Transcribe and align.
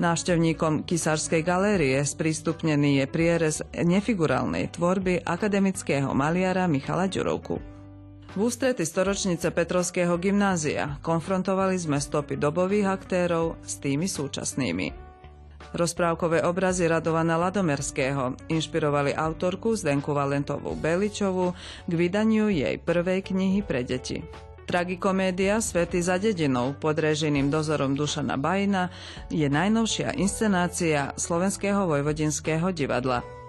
Návštevníkom 0.00 0.88
Kisárskej 0.88 1.44
galérie 1.44 2.00
sprístupnený 2.00 3.04
je 3.04 3.06
prierez 3.06 3.60
nefigurálnej 3.76 4.72
tvorby 4.72 5.20
akademického 5.20 6.16
maliara 6.16 6.64
Michala 6.64 7.04
Ďurovku. 7.04 7.60
V 8.32 8.38
ústrety 8.40 8.88
storočnice 8.88 9.52
Petrovského 9.52 10.16
gymnázia 10.16 10.96
konfrontovali 11.04 11.76
sme 11.76 12.00
stopy 12.00 12.40
dobových 12.40 12.96
aktérov 12.96 13.60
s 13.60 13.76
tými 13.76 14.08
súčasnými. 14.08 14.88
Rozprávkové 15.76 16.48
obrazy 16.48 16.88
Radovana 16.88 17.36
Ladomerského 17.36 18.40
inšpirovali 18.48 19.12
autorku 19.12 19.76
Zdenku 19.76 20.16
Valentovú 20.16 20.80
Beličovú 20.80 21.52
k 21.84 21.92
vydaniu 21.92 22.48
jej 22.48 22.80
prvej 22.80 23.20
knihy 23.20 23.60
pre 23.60 23.84
deti. 23.84 24.24
Tragikomédia 24.70 25.58
Svety 25.58 25.98
za 25.98 26.14
dedinou 26.14 26.78
pod 26.78 26.94
režijným 26.94 27.50
dozorom 27.50 27.98
Dušana 27.98 28.38
Bajina 28.38 28.86
je 29.26 29.50
najnovšia 29.50 30.14
inscenácia 30.14 31.10
Slovenského 31.18 31.90
vojvodinského 31.90 32.70
divadla. 32.70 33.39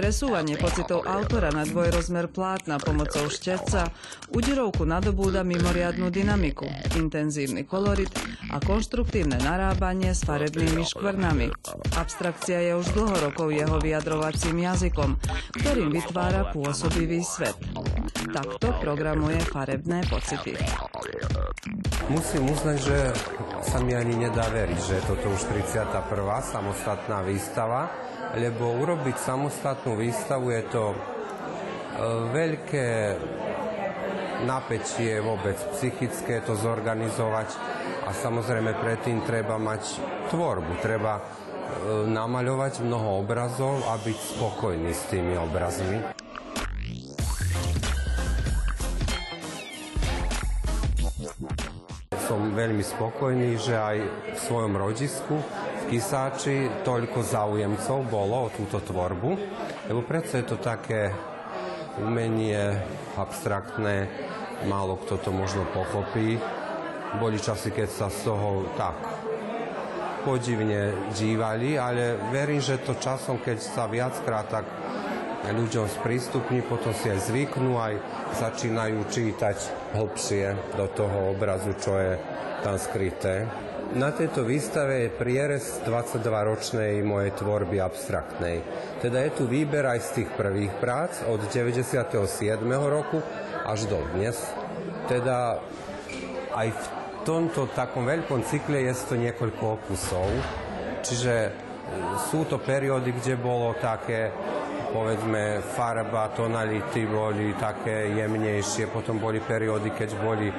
Presúvanie 0.00 0.56
pocitov 0.56 1.04
autora 1.04 1.52
na 1.52 1.68
dvojrozmer 1.68 2.32
plátna 2.32 2.80
pomocou 2.80 3.28
šteca 3.28 3.92
udirovku 4.32 4.88
nadobúda 4.88 5.44
mimoriadnú 5.44 6.08
dynamiku, 6.08 6.64
intenzívny 6.96 7.68
kolorit 7.68 8.08
a 8.48 8.64
konštruktívne 8.64 9.36
narábanie 9.44 10.16
s 10.16 10.24
farebnými 10.24 10.88
škvrnami. 10.88 11.52
Abstrakcia 12.00 12.64
je 12.64 12.80
už 12.80 12.96
dlho 12.96 13.28
rokov 13.28 13.52
jeho 13.52 13.76
vyjadrovacím 13.76 14.64
jazykom, 14.72 15.20
ktorým 15.60 15.92
vytvára 15.92 16.48
pôsobivý 16.48 17.20
svet. 17.20 17.60
Takto 18.28 18.68
programuje 18.84 19.40
farebné 19.48 20.04
pocity. 20.04 20.52
Musím 22.12 22.52
uznať, 22.52 22.78
že 22.78 22.98
sa 23.64 23.80
mi 23.80 23.96
ani 23.96 24.28
nedá 24.28 24.44
veriť, 24.52 24.80
že 24.84 24.96
toto 25.08 25.32
už 25.32 25.48
31. 25.48 26.04
samostatná 26.44 27.24
výstava 27.24 28.10
lebo 28.38 28.78
urobiť 28.78 29.16
samostatnú 29.18 29.98
výstavu 29.98 30.54
je 30.54 30.62
to 30.70 30.84
e, 30.94 30.96
veľké 32.30 32.88
napätie 34.46 35.18
vôbec 35.20 35.58
psychické 35.76 36.38
to 36.46 36.54
zorganizovať 36.54 37.48
a 38.06 38.10
samozrejme 38.14 38.72
predtým 38.78 39.26
treba 39.26 39.58
mať 39.58 39.98
tvorbu, 40.30 40.78
treba 40.78 41.18
e, 41.18 41.22
namaľovať 42.06 42.86
mnoho 42.86 43.26
obrazov 43.26 43.82
a 43.90 43.98
byť 43.98 44.18
spokojný 44.38 44.94
s 44.94 45.10
tými 45.10 45.34
obrazmi. 45.34 46.29
Som 52.30 52.54
veľmi 52.54 52.86
spokojný, 52.86 53.58
že 53.58 53.74
aj 53.74 53.98
v 54.06 54.38
svojom 54.38 54.78
rodisku 54.78 55.34
Kisáči 55.90 56.86
toľko 56.86 57.26
záujemcov 57.26 58.06
bolo 58.06 58.46
o 58.46 58.52
túto 58.54 58.78
tvorbu, 58.78 59.30
lebo 59.90 60.06
predsa 60.06 60.38
je 60.38 60.46
to 60.46 60.62
také 60.62 61.10
umenie 61.98 62.54
abstraktné, 63.18 64.06
málo 64.70 65.02
kto 65.02 65.18
to 65.18 65.34
možno 65.34 65.66
pochopí. 65.74 66.38
Boli 67.18 67.42
časy, 67.42 67.74
keď 67.74 67.88
sa 67.90 68.06
z 68.06 68.30
toho 68.30 68.78
tak 68.78 68.94
podivne 70.22 71.10
dívali, 71.10 71.74
ale 71.74 72.14
verím, 72.30 72.62
že 72.62 72.78
to 72.78 72.94
časom, 72.94 73.42
keď 73.42 73.58
sa 73.58 73.90
viackrát 73.90 74.46
tak 74.46 74.66
ľuďom 75.48 75.88
sprístupní, 75.88 76.60
potom 76.60 76.92
si 76.92 77.08
aj 77.08 77.32
zvyknú, 77.32 77.80
aj 77.80 77.94
začínajú 78.36 79.00
čítať 79.08 79.56
hlbšie 79.96 80.76
do 80.76 80.86
toho 80.92 81.32
obrazu, 81.32 81.72
čo 81.80 81.96
je 81.96 82.12
tam 82.60 82.76
skryté. 82.76 83.48
Na 83.90 84.14
tejto 84.14 84.46
výstave 84.46 85.08
je 85.08 85.16
prierez 85.16 85.82
22-ročnej 85.82 87.02
mojej 87.02 87.34
tvorby 87.34 87.82
abstraktnej. 87.82 88.62
Teda 89.02 89.18
je 89.26 89.34
tu 89.34 89.50
výber 89.50 89.82
aj 89.82 89.98
z 89.98 90.10
tých 90.22 90.30
prvých 90.38 90.78
prác 90.78 91.26
od 91.26 91.42
97. 91.42 92.06
roku 92.86 93.18
až 93.66 93.90
do 93.90 93.98
dnes. 94.14 94.38
Teda 95.10 95.58
aj 96.54 96.68
v 96.70 96.84
tomto 97.26 97.66
takom 97.74 98.06
veľkom 98.06 98.46
cykle 98.46 98.86
je 98.86 98.94
to 98.94 99.18
niekoľko 99.18 99.82
opusov. 99.82 100.28
Čiže 101.02 101.50
sú 102.30 102.46
to 102.46 102.62
periódy, 102.62 103.10
kde 103.10 103.34
bolo 103.34 103.74
také 103.74 104.30
povedzme 104.90 105.62
farba, 105.62 106.30
tonality 106.34 107.06
boli 107.06 107.54
také 107.54 108.10
jemnejšie, 108.14 108.90
potom 108.90 109.22
boli 109.22 109.38
periódy, 109.38 109.94
keď 109.94 110.10
boli 110.18 110.50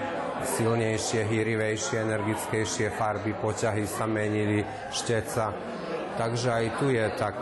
silnejšie, 0.42 1.28
hýrivejšie, 1.28 2.02
energickejšie 2.02 2.88
farby, 2.96 3.38
poťahy 3.38 3.86
sa 3.86 4.10
menili, 4.10 4.66
šteca. 4.90 5.54
Takže 6.18 6.48
aj 6.50 6.66
tu 6.82 6.90
je 6.92 7.06
tak 7.16 7.36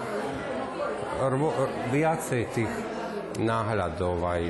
rvo, 1.31 1.53
viacej 1.94 2.41
tých 2.51 2.73
náhľadov 3.39 4.17
aj. 4.25 4.44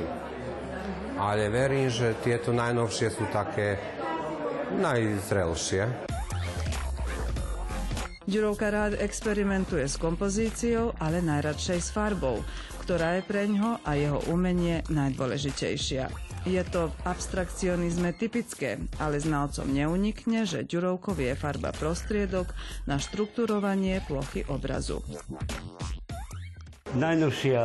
Ale 1.20 1.52
verím, 1.52 1.92
že 1.92 2.16
tieto 2.24 2.50
najnovšie 2.50 3.08
sú 3.12 3.28
také 3.28 3.76
najzrelšie. 4.80 6.10
Ďurovka 8.30 8.70
rád 8.70 8.94
experimentuje 9.02 9.90
s 9.90 9.98
kompozíciou, 9.98 10.94
ale 11.02 11.18
najradšej 11.18 11.80
s 11.82 11.90
farbou, 11.90 12.46
ktorá 12.86 13.18
je 13.18 13.26
pre 13.26 13.50
ňo 13.50 13.82
a 13.82 13.98
jeho 13.98 14.22
umenie 14.30 14.86
najdôležitejšia. 14.86 16.06
Je 16.46 16.62
to 16.62 16.94
v 16.94 16.98
abstrakcionizme 17.10 18.14
typické, 18.14 18.78
ale 19.02 19.18
znalcom 19.18 19.66
neunikne, 19.66 20.46
že 20.46 20.62
Ďurovkov 20.62 21.18
je 21.18 21.34
farba 21.34 21.74
prostriedok 21.74 22.54
na 22.86 23.02
štrukturovanie 23.02 23.98
plochy 24.06 24.46
obrazu. 24.46 25.02
Najnovšia 26.94 27.62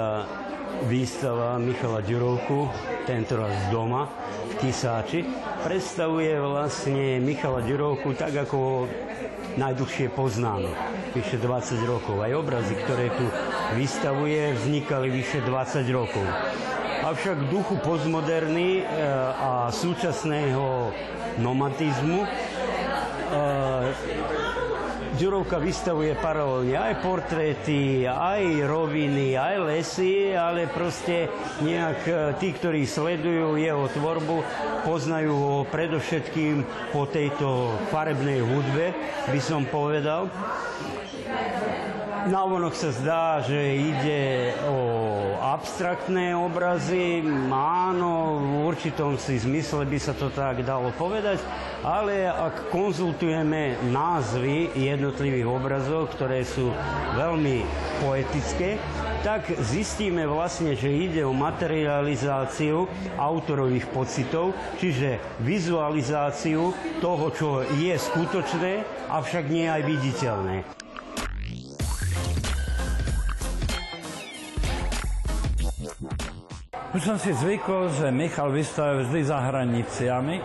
výstava 0.90 1.62
Michala 1.62 2.02
Ďurovku, 2.02 2.58
tento 3.06 3.38
raz 3.38 3.54
doma 3.70 4.10
v 4.50 4.54
Tisáči, 4.66 5.30
predstavuje 5.62 6.34
vlastne 6.42 7.22
Michala 7.22 7.62
Ďurovku 7.62 8.18
tak, 8.18 8.34
ako 8.50 8.90
najdlhšie 9.56 10.12
poznáme, 10.12 10.72
vyše 11.16 11.40
20 11.40 11.80
rokov. 11.88 12.20
Aj 12.20 12.32
obrazy, 12.36 12.76
ktoré 12.76 13.12
tu 13.16 13.26
vystavuje, 13.76 14.56
vznikali 14.56 15.08
vyše 15.12 15.44
20 15.44 15.88
rokov. 15.96 16.26
Avšak 17.06 17.52
duchu 17.54 17.78
postmoderny 17.86 18.82
e, 18.82 18.84
a 19.38 19.70
súčasného 19.70 20.90
nomatizmu 21.38 22.24
e, 22.24 22.30
Ďurovka 25.16 25.64
vystavuje 25.64 26.12
paralelne 26.20 26.76
aj 26.76 27.00
portréty, 27.00 28.04
aj 28.04 28.68
roviny, 28.68 29.40
aj 29.40 29.56
lesy, 29.64 30.36
ale 30.36 30.68
proste 30.68 31.32
nejak 31.64 32.00
e, 32.04 32.12
tí, 32.36 32.52
ktorí 32.52 32.84
sledujú 32.84 33.56
jeho 33.56 33.88
tvorbu, 33.96 34.44
poznajú 34.84 35.32
ho 35.32 35.58
predovšetkým 35.72 36.68
po 36.92 37.08
tejto 37.08 37.80
farebnej 37.96 38.44
hudbe, 38.44 38.92
by 39.32 39.40
som 39.40 39.64
povedal. 39.64 40.28
Návonok 42.26 42.74
sa 42.74 42.90
zdá, 42.90 43.38
že 43.46 43.78
ide 43.78 44.50
o 44.66 44.82
abstraktné 45.46 46.34
obrazy. 46.34 47.22
Áno, 47.54 48.42
v 48.42 48.66
určitom 48.66 49.14
si 49.22 49.38
zmysle 49.38 49.86
by 49.86 50.00
sa 50.02 50.18
to 50.18 50.34
tak 50.34 50.66
dalo 50.66 50.90
povedať, 50.98 51.38
ale 51.86 52.26
ak 52.26 52.74
konzultujeme 52.74 53.78
názvy 53.94 54.74
jednotlivých 54.74 55.46
obrazov, 55.46 56.10
ktoré 56.18 56.42
sú 56.42 56.74
veľmi 57.14 57.62
poetické, 58.02 58.82
tak 59.22 59.46
zistíme 59.62 60.26
vlastne, 60.26 60.74
že 60.74 60.90
ide 60.90 61.22
o 61.22 61.30
materializáciu 61.30 62.90
autorových 63.22 63.86
pocitov, 63.94 64.58
čiže 64.82 65.22
vizualizáciu 65.46 66.74
toho, 67.06 67.26
čo 67.30 67.62
je 67.78 67.94
skutočné, 67.94 68.82
avšak 69.14 69.46
nie 69.46 69.70
aj 69.70 69.82
viditeľné. 69.86 70.85
Už 76.96 77.04
som 77.04 77.20
si 77.20 77.36
zvykol, 77.36 77.92
že 77.92 78.08
Michal 78.08 78.56
vystavuje 78.56 79.04
vždy 79.04 79.22
za 79.28 79.44
hraniciami 79.52 80.40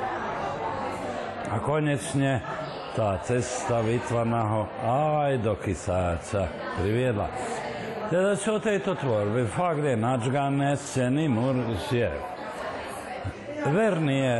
a 1.47 1.63
konečne 1.63 2.43
tá 2.91 3.23
cesta 3.23 3.79
vytvarná 3.79 4.43
ho 4.51 4.63
aj 4.83 5.47
do 5.47 5.55
Kysáča 5.55 6.51
priviedla. 6.75 7.31
Teda 8.11 8.35
čo 8.35 8.59
tejto 8.59 8.99
tvorbe? 8.99 9.47
Fakt 9.47 9.87
je 9.87 9.95
načgané, 9.95 10.75
scény, 10.75 11.31
mur, 11.31 11.55
je 11.87 12.11
verný 13.71 14.19
je 14.19 14.39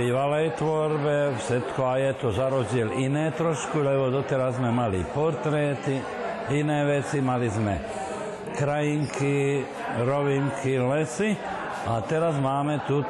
bývalej 0.00 0.56
tvorbe, 0.56 1.36
všetko 1.44 1.80
a 1.84 1.94
je 2.00 2.12
to 2.24 2.28
za 2.32 2.48
rozdiel 2.48 2.88
iné 2.96 3.36
trošku, 3.36 3.84
lebo 3.84 4.08
doteraz 4.08 4.56
sme 4.56 4.72
mali 4.72 5.04
portréty, 5.12 6.00
iné 6.56 6.88
veci, 6.88 7.20
mali 7.20 7.52
sme 7.52 8.08
krajinky, 8.60 9.64
rovinky, 10.04 10.76
lesy 10.76 11.32
a 11.88 12.04
teraz 12.04 12.36
máme 12.36 12.84
tu 12.84 13.00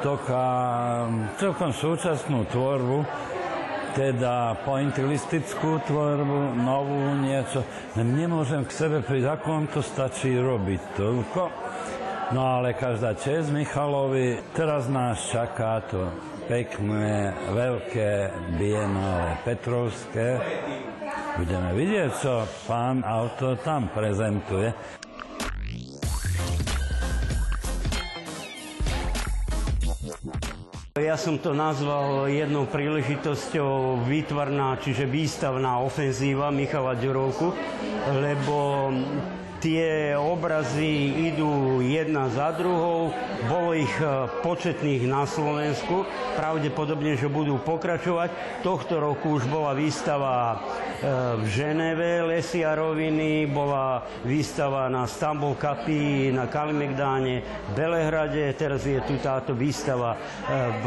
celkom 1.42 1.74
súčasnú 1.74 2.46
tvorbu, 2.54 3.02
teda 3.98 4.62
pointilistickú 4.62 5.82
tvorbu, 5.90 6.54
novú 6.54 7.18
niečo. 7.18 7.66
Nemôžem 7.98 8.62
k 8.62 8.70
sebe 8.70 9.02
prísť, 9.02 9.26
ako 9.26 9.46
vám 9.50 9.66
to 9.74 9.82
stačí 9.82 10.38
robiť 10.38 10.82
toľko. 10.94 11.42
No 12.30 12.62
ale 12.62 12.78
každá 12.78 13.18
čest 13.18 13.50
Michalovi, 13.50 14.38
teraz 14.54 14.86
nás 14.86 15.18
čaká 15.34 15.82
to 15.90 16.14
pekné, 16.46 17.34
veľké 17.50 18.30
bienále 18.54 19.34
Petrovské. 19.42 20.38
Budeme 21.42 21.74
vidieť, 21.74 22.10
čo 22.14 22.46
pán 22.70 23.02
auto 23.02 23.58
tam 23.58 23.90
prezentuje. 23.90 24.70
Ja 30.98 31.14
som 31.14 31.38
to 31.38 31.54
nazval 31.54 32.26
jednou 32.26 32.66
príležitosťou 32.66 34.02
výtvarná, 34.10 34.74
čiže 34.74 35.06
výstavná 35.06 35.78
ofenzíva 35.86 36.50
Michala 36.50 36.98
Ďurovku, 36.98 37.54
lebo 38.18 38.90
Tie 39.60 40.16
obrazy 40.16 41.12
idú 41.28 41.84
jedna 41.84 42.32
za 42.32 42.48
druhou, 42.56 43.12
bolo 43.44 43.76
ich 43.76 43.92
e, 44.00 44.24
početných 44.40 45.04
na 45.04 45.28
Slovensku, 45.28 46.08
pravdepodobne, 46.32 47.12
že 47.12 47.28
budú 47.28 47.60
pokračovať. 47.60 48.64
Tohto 48.64 48.96
roku 48.96 49.36
už 49.36 49.44
bola 49.52 49.76
výstava 49.76 50.32
e, 50.32 50.56
v 51.36 51.44
Ženeve, 51.44 52.24
Lesy 52.32 52.64
a 52.64 52.72
roviny, 52.72 53.52
bola 53.52 54.00
výstava 54.24 54.88
na 54.88 55.04
Stambul 55.04 55.60
Kapi, 55.60 56.32
na 56.32 56.48
Kalimegdáne, 56.48 57.44
Belehrade, 57.76 58.56
teraz 58.56 58.88
je 58.88 58.96
tu 59.04 59.20
táto 59.20 59.52
výstava 59.52 60.16
e, 60.16 60.18
v 60.80 60.84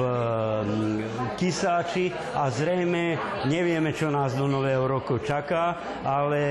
Kisáči. 1.38 2.10
A 2.34 2.50
zrejme 2.50 3.22
nevieme, 3.46 3.94
čo 3.94 4.10
nás 4.10 4.34
do 4.34 4.50
nového 4.50 4.90
roku 4.90 5.22
čaká, 5.22 5.78
ale 6.02 6.42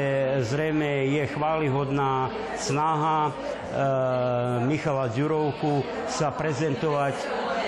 zrejme 0.47 1.11
je 1.19 1.27
chválihodná 1.27 2.12
snaha 2.59 3.29
e, 3.29 3.33
Michala 4.67 5.09
Ďurovku 5.11 5.85
sa 6.09 6.31
prezentovať 6.33 7.17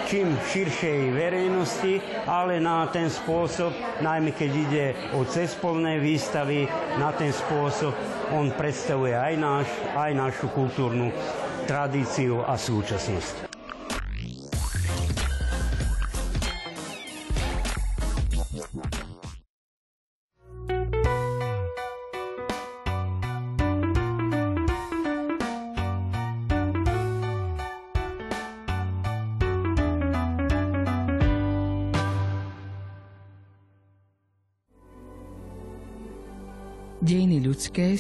čím 0.05 0.37
širšej 0.37 1.01
verejnosti, 1.17 2.01
ale 2.29 2.61
na 2.61 2.85
ten 2.93 3.09
spôsob, 3.09 3.73
najmä 4.05 4.37
keď 4.37 4.51
ide 4.53 4.87
o 5.17 5.25
cestovné 5.25 5.97
výstavy, 5.97 6.69
na 7.01 7.11
ten 7.17 7.33
spôsob 7.33 7.97
on 8.37 8.53
predstavuje 8.53 9.17
aj, 9.17 9.35
náš, 9.41 9.69
aj 9.97 10.11
našu 10.13 10.47
kultúrnu 10.53 11.09
tradíciu 11.65 12.45
a 12.45 12.61
súčasnosť. 12.61 13.54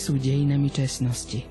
Sú 0.05 0.21
dejinami 0.21 0.69
čestnosti. 0.69 1.49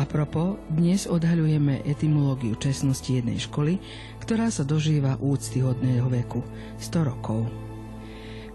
A 0.00 0.08
propo, 0.08 0.56
dnes 0.72 1.04
odhaľujeme 1.04 1.84
etymológiu 1.84 2.56
čestnosti 2.56 3.12
jednej 3.12 3.36
školy, 3.36 3.76
ktorá 4.24 4.48
sa 4.48 4.64
dožíva 4.64 5.20
úctyhodného 5.20 6.08
veku 6.08 6.40
100 6.80 7.10
rokov. 7.12 7.44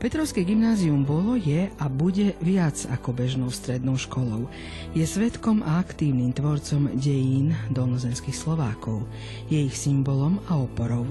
Petrovské 0.01 0.41
gymnázium 0.41 1.05
bolo, 1.05 1.37
je 1.37 1.69
a 1.69 1.85
bude 1.85 2.33
viac 2.41 2.89
ako 2.89 3.13
bežnou 3.13 3.53
strednou 3.53 4.01
školou. 4.01 4.49
Je 4.97 5.05
svetkom 5.05 5.61
a 5.61 5.77
aktívnym 5.77 6.33
tvorcom 6.33 6.89
dejín 6.97 7.53
dolnozenských 7.69 8.33
Slovákov. 8.33 9.05
Je 9.45 9.61
ich 9.61 9.77
symbolom 9.77 10.41
a 10.49 10.57
oporou 10.57 11.05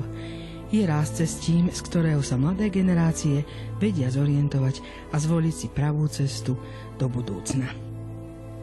je 0.74 0.82
ráz 0.82 1.14
cestím, 1.14 1.70
z 1.70 1.80
ktorého 1.86 2.18
sa 2.18 2.34
mladé 2.34 2.66
generácie 2.66 3.46
vedia 3.78 4.10
zorientovať 4.10 4.82
a 5.14 5.22
zvoliť 5.22 5.54
si 5.54 5.66
pravú 5.70 6.10
cestu 6.10 6.58
do 6.98 7.06
budúcna. 7.06 7.93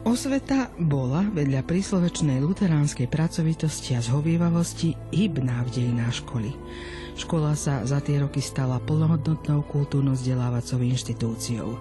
Osveta 0.02 0.66
bola 0.82 1.22
vedľa 1.30 1.62
príslovečnej 1.62 2.42
luteránskej 2.42 3.06
pracovitosti 3.06 3.94
a 3.94 4.02
zhovievavosti 4.02 4.98
hybná 5.14 5.62
v 5.62 5.78
dejinách 5.78 6.26
školy. 6.26 6.50
Škola 7.14 7.54
sa 7.54 7.86
za 7.86 8.02
tie 8.02 8.18
roky 8.18 8.42
stala 8.42 8.82
plnohodnotnou 8.82 9.62
kultúrno-vzdelávacou 9.70 10.82
inštitúciou. 10.82 11.78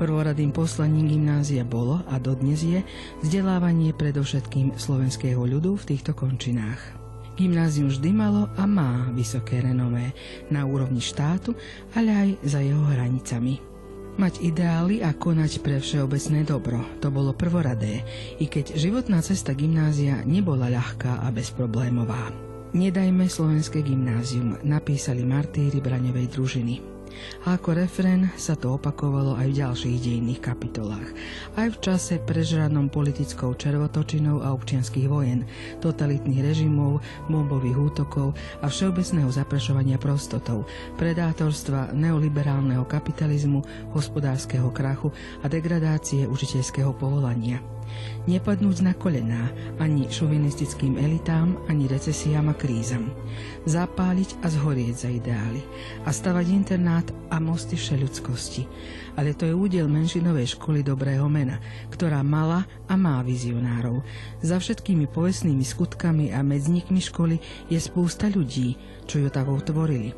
Prvoradým 0.00 0.56
poslaním 0.56 1.12
gymnázia 1.12 1.60
bolo 1.60 2.00
a 2.08 2.16
dodnes 2.16 2.64
je 2.64 2.80
vzdelávanie 3.20 3.92
predovšetkým 3.92 4.80
slovenského 4.80 5.44
ľudu 5.44 5.84
v 5.84 5.84
týchto 5.84 6.16
končinách. 6.16 6.80
Gymnázium 7.36 7.92
vždy 7.92 8.08
malo 8.08 8.48
a 8.56 8.64
má 8.64 9.12
vysoké 9.12 9.60
renomé 9.60 10.16
na 10.48 10.64
úrovni 10.64 11.04
štátu, 11.04 11.52
ale 11.92 12.08
aj 12.08 12.28
za 12.40 12.64
jeho 12.64 12.88
hranicami. 12.88 13.69
Mať 14.20 14.44
ideály 14.44 15.00
a 15.00 15.16
konať 15.16 15.64
pre 15.64 15.80
všeobecné 15.80 16.44
dobro, 16.44 16.84
to 17.00 17.08
bolo 17.08 17.32
prvoradé, 17.32 18.04
i 18.36 18.44
keď 18.52 18.76
životná 18.76 19.24
cesta 19.24 19.56
gymnázia 19.56 20.20
nebola 20.28 20.68
ľahká 20.68 21.24
a 21.24 21.32
bezproblémová. 21.32 22.28
Nedajme 22.76 23.24
slovenské 23.24 23.80
gymnázium, 23.80 24.60
napísali 24.60 25.24
martíry 25.24 25.80
braňovej 25.80 26.36
družiny. 26.36 26.89
A 27.46 27.56
ako 27.56 27.76
refren 27.76 28.28
sa 28.36 28.54
to 28.54 28.76
opakovalo 28.76 29.36
aj 29.36 29.46
v 29.50 29.58
ďalších 29.64 29.98
dejinných 30.00 30.40
kapitolách. 30.44 31.08
Aj 31.56 31.68
v 31.68 31.76
čase 31.80 32.20
prežranom 32.22 32.92
politickou 32.92 33.56
červotočinou 33.56 34.44
a 34.44 34.52
občianských 34.54 35.08
vojen, 35.08 35.48
totalitných 35.80 36.44
režimov, 36.44 37.00
bombových 37.26 37.78
útokov 37.78 38.36
a 38.60 38.66
všeobecného 38.68 39.30
zaprešovania 39.32 39.96
prostotov, 39.96 40.68
predátorstva, 41.00 41.96
neoliberálneho 41.96 42.84
kapitalizmu, 42.84 43.64
hospodárskeho 43.96 44.68
krachu 44.70 45.10
a 45.42 45.46
degradácie 45.48 46.28
učiteľského 46.28 46.92
povolania. 46.94 47.79
Nepadnúť 48.28 48.84
na 48.84 48.92
kolená 48.92 49.48
ani 49.80 50.04
šovinistickým 50.04 51.00
elitám, 51.00 51.56
ani 51.72 51.88
recesiám 51.88 52.52
a 52.52 52.54
krízam. 52.54 53.08
Zapáliť 53.64 54.44
a 54.44 54.52
zhorieť 54.52 54.94
za 54.94 55.08
ideály 55.08 55.64
a 56.04 56.12
stavať 56.12 56.46
internát 56.52 57.06
a 57.32 57.40
mosty 57.40 57.80
všeľudskosti. 57.80 58.68
Ale 59.16 59.32
to 59.32 59.48
je 59.48 59.56
údel 59.56 59.88
menšinovej 59.88 60.60
školy 60.60 60.84
dobrého 60.84 61.24
mena, 61.32 61.64
ktorá 61.88 62.20
mala 62.20 62.68
a 62.86 62.94
má 62.94 63.24
vizionárov. 63.24 64.04
Za 64.44 64.60
všetkými 64.60 65.08
povestnými 65.08 65.64
skutkami 65.64 66.36
a 66.36 66.44
medznikmi 66.44 67.00
školy 67.00 67.40
je 67.72 67.80
spústa 67.80 68.28
ľudí, 68.28 68.76
čo 69.08 69.24
ju 69.24 69.32
takou 69.32 69.56
tvorili. 69.64 70.12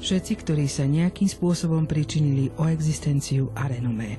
Všetci, 0.00 0.32
ktorí 0.42 0.64
sa 0.64 0.88
nejakým 0.88 1.28
spôsobom 1.28 1.84
pričinili 1.84 2.50
o 2.56 2.66
existenciu 2.72 3.52
a 3.52 3.68
renomé 3.68 4.16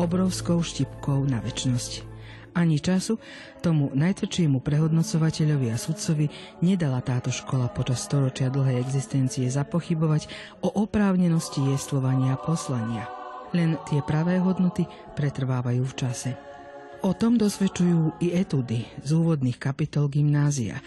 obrovskou 0.00 0.64
štipkou 0.64 1.28
na 1.28 1.38
väčnosť 1.44 2.11
ani 2.52 2.78
času 2.78 3.16
tomu 3.64 3.88
najtvrdšiemu 3.96 4.60
prehodnocovateľovi 4.60 5.72
a 5.72 5.80
sudcovi 5.80 6.28
nedala 6.60 7.00
táto 7.00 7.32
škola 7.32 7.72
počas 7.72 8.04
storočia 8.04 8.52
dlhej 8.52 8.80
existencie 8.80 9.48
zapochybovať 9.48 10.28
o 10.60 10.68
oprávnenosti 10.84 11.64
jestvovania 11.72 12.36
a 12.36 12.42
poslania. 12.42 13.08
Len 13.52 13.76
tie 13.88 14.00
pravé 14.04 14.40
hodnoty 14.40 14.88
pretrvávajú 15.16 15.82
v 15.84 15.96
čase. 15.96 16.51
O 17.02 17.18
tom 17.18 17.34
dosvedčujú 17.34 18.22
i 18.22 18.30
etudy 18.30 18.86
z 19.02 19.10
úvodných 19.10 19.58
kapitol 19.58 20.06
gymnázia, 20.06 20.78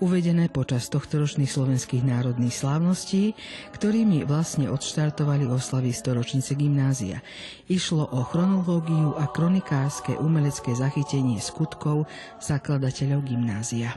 uvedené 0.00 0.48
počas 0.48 0.88
tohtoročných 0.88 1.44
slovenských 1.44 2.08
národných 2.08 2.56
slávností, 2.56 3.36
ktorými 3.76 4.24
vlastne 4.24 4.72
odštartovali 4.72 5.44
oslavy 5.44 5.92
storočnice 5.92 6.56
gymnázia. 6.56 7.20
Išlo 7.68 8.00
o 8.00 8.24
chronológiu 8.24 9.12
a 9.20 9.28
kronikárske 9.28 10.16
umelecké 10.16 10.72
zachytenie 10.72 11.36
skutkov 11.36 12.08
zakladateľov 12.40 13.28
gymnázia. 13.28 13.92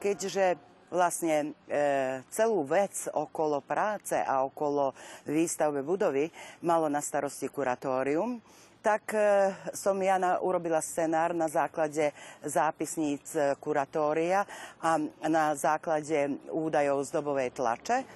Keďže 0.00 0.56
vlastne 0.88 1.52
e, 1.68 2.24
celú 2.32 2.64
vec 2.64 3.12
okolo 3.12 3.60
práce 3.60 4.16
a 4.16 4.48
okolo 4.48 4.96
výstavbe 5.28 5.84
budovy 5.84 6.32
malo 6.64 6.88
na 6.88 7.04
starosti 7.04 7.52
kuratórium, 7.52 8.40
tak 8.82 9.14
e, 9.14 9.54
som 9.78 9.94
ja 10.02 10.18
na, 10.18 10.42
urobila 10.42 10.82
scenár 10.82 11.30
na 11.30 11.46
základe 11.46 12.10
zápisníc 12.42 13.22
e, 13.38 13.54
kuratória 13.62 14.42
a 14.82 14.98
na 15.30 15.54
základe 15.54 16.42
údajov 16.50 17.06
z 17.06 17.10
dobovej 17.14 17.54
tlače, 17.54 18.02
e, 18.02 18.06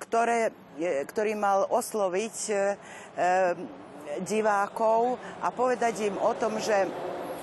ktoré, 0.00 0.50
ktorý 1.06 1.36
mal 1.38 1.68
osloviť 1.70 2.36
divákov 4.26 5.20
a 5.38 5.48
povedať 5.54 6.10
im 6.10 6.16
o 6.18 6.34
tom, 6.34 6.58
že 6.58 6.88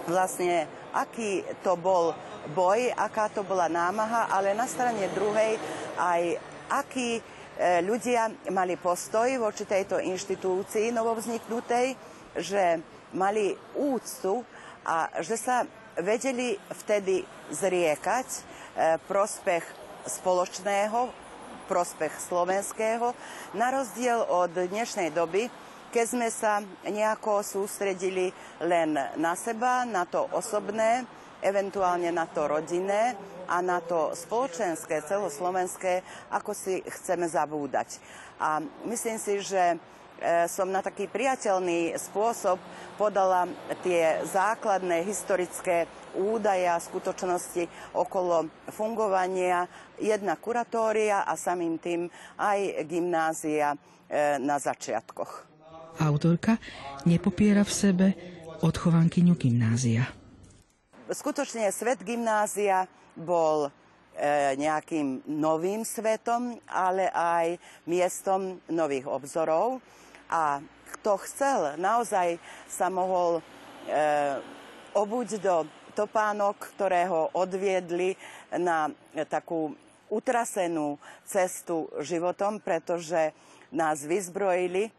vlastne 0.09 0.67
aký 0.91 1.45
to 1.63 1.79
bol 1.79 2.11
boj, 2.51 2.91
aká 2.91 3.31
to 3.31 3.45
bola 3.47 3.71
námaha, 3.71 4.27
ale 4.27 4.51
na 4.51 4.67
strane 4.67 5.07
druhej 5.15 5.55
aj 5.95 6.21
aký 6.67 7.23
ľudia 7.87 8.51
mali 8.51 8.75
postoj 8.75 9.31
voči 9.39 9.63
tejto 9.63 10.01
inštitúcii 10.03 10.91
novovzniknutej, 10.91 11.95
že 12.37 12.79
mali 13.11 13.55
úctu 13.75 14.43
a 14.87 15.11
že 15.19 15.35
sa 15.35 15.67
vedeli 15.99 16.55
vtedy 16.71 17.21
zriekať 17.51 18.27
e, 18.31 18.39
prospech 19.05 19.63
spoločného, 20.07 21.11
prospech 21.67 22.13
slovenského, 22.19 23.13
na 23.55 23.71
rozdiel 23.71 24.23
od 24.23 24.51
dnešnej 24.55 25.11
doby, 25.11 25.51
keď 25.91 26.05
sme 26.07 26.27
sa 26.31 26.63
nejako 26.87 27.43
sústredili 27.43 28.31
len 28.63 28.95
na 29.19 29.35
seba, 29.35 29.83
na 29.83 30.07
to 30.07 30.23
osobné, 30.31 31.03
eventuálne 31.43 32.07
na 32.15 32.29
to 32.31 32.47
rodinné 32.47 33.17
a 33.51 33.59
na 33.59 33.83
to 33.83 34.15
spoločenské, 34.15 35.03
celoslovenské, 35.03 35.99
ako 36.31 36.55
si 36.55 36.79
chceme 36.85 37.27
zabúdať. 37.27 37.99
A 38.39 38.63
myslím 38.87 39.19
si, 39.19 39.43
že 39.43 39.75
som 40.45 40.69
na 40.69 40.85
taký 40.85 41.09
priateľný 41.09 41.97
spôsob 41.97 42.61
podala 43.01 43.49
tie 43.81 44.21
základné 44.21 45.01
historické 45.01 45.89
údaje 46.13 46.67
a 46.67 46.77
skutočnosti 46.77 47.95
okolo 47.97 48.45
fungovania 48.69 49.65
jedna 49.97 50.37
kuratória 50.37 51.23
a 51.25 51.33
samým 51.33 51.81
tým 51.81 52.05
aj 52.37 52.85
gymnázia 52.85 53.73
e, 53.73 53.77
na 54.37 54.61
začiatkoch. 54.61 55.49
Autorka 56.01 56.57
nepopiera 57.09 57.65
v 57.65 57.73
sebe 57.73 58.07
odchovankyňu 58.61 59.33
gymnázia. 59.35 60.05
Skutočne 61.11 61.67
svet 61.75 62.05
gymnázia 62.05 62.87
bol 63.17 63.67
e, 63.67 63.69
nejakým 64.55 65.27
novým 65.27 65.83
svetom, 65.83 66.55
ale 66.69 67.11
aj 67.11 67.59
miestom 67.89 68.61
nových 68.71 69.09
obzorov. 69.09 69.83
A 70.31 70.63
kto 70.97 71.19
chcel, 71.27 71.75
naozaj 71.75 72.39
sa 72.71 72.87
mohol 72.87 73.39
e, 73.39 73.41
obuť 74.95 75.29
do 75.43 75.67
topánok, 75.91 76.71
ktoré 76.75 77.05
ho 77.11 77.27
odviedli 77.35 78.15
na 78.55 78.87
takú 79.27 79.75
utrasenú 80.11 80.99
cestu 81.23 81.87
životom, 82.03 82.59
pretože 82.63 83.35
nás 83.71 84.03
vyzbrojili, 84.03 84.91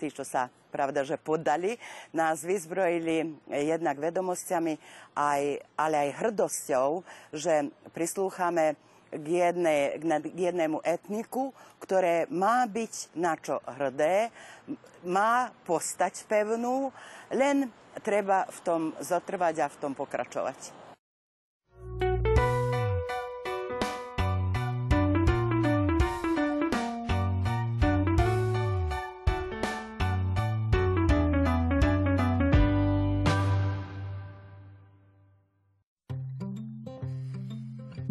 tí, 0.00 0.08
čo 0.08 0.24
sa 0.24 0.48
pravda, 0.72 1.06
že 1.06 1.20
podali, 1.20 1.76
nás 2.10 2.42
vyzbrojili 2.42 3.36
jednak 3.46 4.00
vedomosťami, 4.00 4.74
aj, 5.14 5.42
ale 5.78 5.96
aj 6.08 6.18
hrdosťou, 6.18 6.88
že 7.30 7.70
prislúchame 7.94 8.74
k, 9.14 9.26
jednej, 9.26 9.98
k 10.02 10.38
jednému 10.50 10.82
etniku, 10.82 11.54
ktoré 11.78 12.26
má 12.30 12.66
byť 12.66 13.14
na 13.14 13.38
čo 13.38 13.62
hrdé, 13.64 14.34
má 15.06 15.52
postať 15.68 16.24
pevnú, 16.26 16.90
len 17.30 17.70
treba 18.02 18.48
v 18.50 18.58
tom 18.64 18.82
zotrvať 18.98 19.54
a 19.62 19.70
v 19.70 19.78
tom 19.78 19.92
pokračovať. 19.94 20.83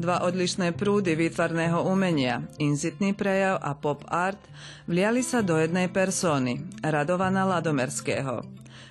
Dva 0.03 0.19
odlišné 0.27 0.75
prúdy 0.75 1.15
výtvarného 1.15 1.87
umenia, 1.87 2.43
inzitný 2.59 3.15
prejav 3.15 3.55
a 3.63 3.71
pop 3.71 4.03
art, 4.11 4.35
vliali 4.83 5.23
sa 5.23 5.39
do 5.39 5.55
jednej 5.55 5.87
persóny, 5.87 6.59
Radovana 6.83 7.47
Ladomerského. 7.47 8.43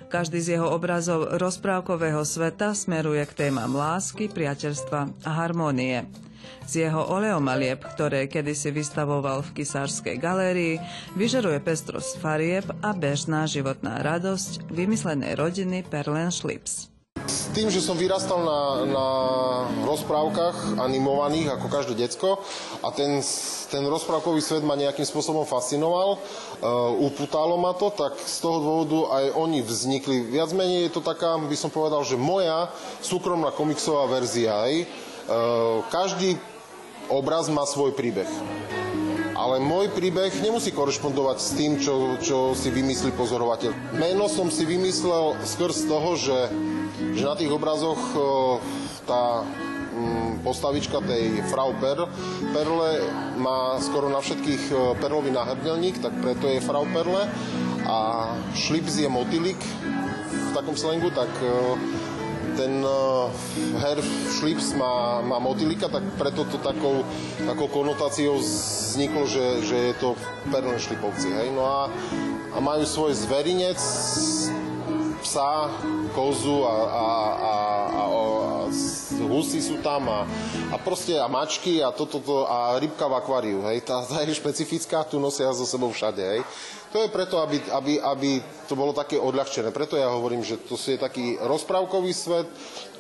Každý 0.09 0.41
z 0.41 0.57
jeho 0.57 0.73
obrazov 0.73 1.37
rozprávkového 1.37 2.25
sveta 2.25 2.73
smeruje 2.73 3.29
k 3.29 3.45
témam 3.45 3.77
lásky, 3.77 4.33
priateľstva 4.33 5.29
a 5.29 5.31
harmónie. 5.37 6.09
Z 6.65 6.89
jeho 6.89 7.05
oleomalieb, 7.05 7.85
ktoré 7.93 8.25
kedysi 8.25 8.73
vystavoval 8.73 9.45
v 9.45 9.61
Kisárskej 9.61 10.17
galérii, 10.17 10.81
vyžaruje 11.13 11.61
pestrosť 11.61 12.25
farieb 12.25 12.65
a 12.81 12.97
bežná 12.97 13.45
životná 13.45 14.01
radosť 14.01 14.65
vymyslenej 14.73 15.37
rodiny 15.37 15.85
Perlen 15.85 16.33
Schlips. 16.33 16.92
Tým, 17.53 17.69
že 17.69 17.85
som 17.85 18.01
vyrastal 18.01 18.41
na, 18.41 18.61
na 18.89 19.07
rozprávkach 19.85 20.81
animovaných 20.81 21.53
ako 21.53 21.67
každé 21.69 22.01
decko 22.01 22.41
a 22.81 22.89
ten, 22.97 23.21
ten 23.69 23.85
rozprávkový 23.85 24.41
svet 24.41 24.65
ma 24.65 24.73
nejakým 24.73 25.05
spôsobom 25.05 25.45
fascinoval, 25.45 26.17
uh, 26.17 27.05
uputalo 27.05 27.61
ma 27.61 27.77
to, 27.77 27.93
tak 27.93 28.17
z 28.17 28.37
toho 28.41 28.57
dôvodu 28.57 29.21
aj 29.21 29.25
oni 29.37 29.61
vznikli. 29.61 30.33
Viac 30.33 30.57
menej 30.57 30.89
je 30.89 30.97
to 30.97 31.05
taká, 31.05 31.37
by 31.37 31.53
som 31.53 31.69
povedal, 31.69 32.01
že 32.09 32.17
moja 32.17 32.73
súkromná 33.05 33.53
komiksová 33.53 34.09
verzia. 34.09 34.57
Aj. 34.57 34.73
Uh, 35.29 35.85
každý 35.93 36.41
obraz 37.13 37.53
má 37.53 37.69
svoj 37.69 37.93
príbeh. 37.93 38.33
Ale 39.43 39.59
môj 39.59 39.91
príbeh 39.91 40.31
nemusí 40.39 40.71
korešpondovať 40.71 41.39
s 41.43 41.51
tým, 41.59 41.73
čo, 41.83 42.15
čo 42.23 42.55
si 42.55 42.71
vymyslí 42.71 43.11
pozorovateľ. 43.19 43.99
Meno 43.99 44.31
som 44.31 44.47
si 44.55 44.63
vymyslel 44.63 45.35
skrz 45.43 45.91
toho, 45.91 46.15
že 46.15 46.47
že 47.11 47.27
na 47.27 47.35
tých 47.35 47.51
obrazoch 47.51 47.99
tá 49.05 49.43
mm, 49.43 50.47
postavička 50.47 51.03
tej 51.03 51.43
Frau 51.51 51.75
Perl, 51.77 52.07
Perle 52.55 52.91
má 53.37 53.83
skoro 53.83 54.07
na 54.07 54.23
všetkých 54.23 54.97
perlový 55.03 55.35
náhrdelník, 55.35 55.99
tak 55.99 56.15
preto 56.23 56.47
je 56.47 56.63
Frau 56.63 56.87
Perle. 56.95 57.27
A 57.83 57.99
šlips 58.55 58.95
je 58.95 59.11
motýlik 59.11 59.59
v 59.59 60.51
takom 60.55 60.79
slengu, 60.79 61.11
tak 61.11 61.29
ten 62.57 62.85
her 63.79 63.99
šlips 64.39 64.73
má, 64.75 65.21
má 65.21 65.39
motýlika, 65.39 65.89
tak 65.89 66.03
preto 66.19 66.45
to 66.45 66.59
takou, 66.59 67.05
takou 67.47 67.69
konotáciou 67.69 68.39
vzniklo, 68.39 69.27
že, 69.27 69.47
že 69.65 69.77
je 69.77 69.95
to 69.97 70.17
perlen 70.51 70.79
šlipovci. 70.79 71.29
Hej? 71.33 71.49
No 71.57 71.65
a, 71.65 71.91
a 72.53 72.59
majú 72.61 72.85
svoj 72.85 73.13
zverinec, 73.17 73.81
psa, 75.23 75.71
kozu 76.13 76.67
a, 76.67 76.75
a, 76.75 76.77
a, 76.83 77.07
a, 77.47 77.55
a 78.03 78.03
husy 79.33 79.65
sú 79.65 79.81
tam 79.81 80.05
a, 80.13 80.29
a 80.69 80.77
proste 80.77 81.17
a 81.17 81.25
mačky 81.25 81.81
a 81.81 81.89
toto 81.89 82.21
to, 82.21 82.45
a 82.45 82.77
rybka 82.77 83.09
v 83.09 83.17
akváriu, 83.17 83.59
hej, 83.73 83.81
tá, 83.81 84.05
tá 84.05 84.21
je 84.21 84.37
špecifická, 84.37 85.09
tu 85.09 85.17
nosia 85.17 85.49
so 85.57 85.65
sebou 85.65 85.89
všade, 85.89 86.21
hej. 86.21 86.41
To 86.93 87.01
je 87.01 87.09
preto, 87.09 87.41
aby, 87.41 87.57
aby, 87.73 87.97
aby 88.05 88.31
to 88.69 88.77
bolo 88.77 88.93
také 88.93 89.17
odľahčené. 89.17 89.73
Preto 89.73 89.97
ja 89.97 90.13
hovorím, 90.13 90.45
že 90.45 90.61
to 90.61 90.77
je 90.77 91.01
taký 91.01 91.41
rozprávkový 91.41 92.13
svet, 92.13 92.45